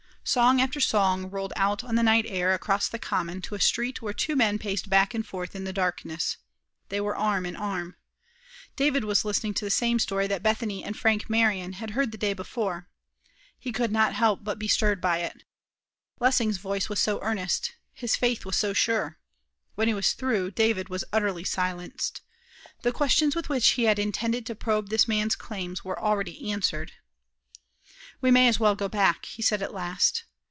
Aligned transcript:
Song 0.23 0.61
after 0.61 0.79
song 0.79 1.31
rolled 1.31 1.51
out 1.55 1.83
on 1.83 1.95
the 1.95 2.03
night 2.03 2.25
air 2.27 2.53
across 2.53 2.87
the 2.87 2.99
common 2.99 3.41
to 3.41 3.55
a 3.55 3.59
street 3.59 4.03
where 4.03 4.13
two 4.13 4.35
men 4.35 4.59
paced 4.59 4.87
back 4.87 5.15
and 5.15 5.25
forth 5.25 5.55
in 5.55 5.63
the 5.63 5.73
darkness. 5.73 6.37
They 6.89 7.01
were 7.01 7.15
arm 7.15 7.43
in 7.43 7.55
arm. 7.55 7.95
David 8.75 9.03
was 9.03 9.25
listening 9.25 9.55
to 9.55 9.65
the 9.65 9.71
same 9.71 9.97
story 9.97 10.27
that 10.27 10.43
Bethany 10.43 10.83
and 10.83 10.95
Frank 10.95 11.27
Marion 11.27 11.73
had 11.73 11.89
heard 11.89 12.11
the 12.11 12.19
day 12.19 12.33
before. 12.33 12.87
He 13.57 13.71
could 13.71 13.91
not 13.91 14.13
help 14.13 14.43
but 14.43 14.59
be 14.59 14.67
stirred 14.67 15.01
by 15.01 15.17
it. 15.19 15.43
Lessing's 16.19 16.57
voice 16.57 16.87
was 16.87 16.99
so 17.01 17.19
earnest, 17.23 17.73
his 17.91 18.15
faith 18.15 18.45
was 18.45 18.55
so 18.55 18.73
sure. 18.73 19.17
When 19.73 19.87
he 19.87 19.93
was 19.95 20.13
through, 20.13 20.51
David 20.51 20.87
was 20.87 21.03
utterly 21.11 21.43
silenced. 21.43 22.21
The 22.83 22.91
questions 22.91 23.35
with 23.35 23.49
which 23.49 23.69
he 23.69 23.83
had 23.85 23.97
intended 23.97 24.45
to 24.45 24.55
probe 24.55 24.89
this 24.89 25.07
man's 25.07 25.35
claims 25.35 25.83
were 25.83 25.99
already 25.99 26.51
answered. 26.51 26.91
"We 28.21 28.29
might 28.29 28.49
as 28.49 28.59
well 28.59 28.75
go 28.75 28.87
back," 28.87 29.25
he 29.25 29.41
said 29.41 29.63
at 29.63 29.73
last. 29.73 30.25